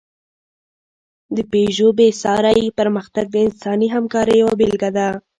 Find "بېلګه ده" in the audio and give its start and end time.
4.59-5.07